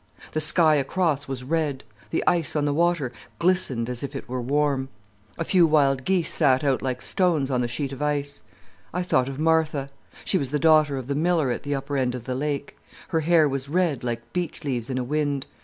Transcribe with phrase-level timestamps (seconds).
[0.31, 4.41] "The sky across was red, the ice on the water glistened as if it were
[4.41, 4.89] warm.
[5.37, 8.41] A few wild geese sat out like stones on the sheet of ice.
[8.95, 9.91] I thought of Martha.
[10.25, 12.79] She was the daughter of the miller at the upper end of the lake.
[13.09, 15.45] Her hair was red like beech leaves in a wind.